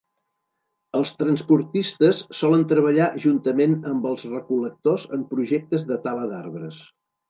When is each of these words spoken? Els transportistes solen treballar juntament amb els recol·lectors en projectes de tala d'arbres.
Els 0.99 1.11
transportistes 1.19 2.23
solen 2.39 2.65
treballar 2.73 3.11
juntament 3.27 3.79
amb 3.93 4.11
els 4.15 4.27
recol·lectors 4.35 5.09
en 5.21 5.31
projectes 5.39 5.91
de 5.95 6.05
tala 6.11 6.31
d'arbres. 6.37 6.87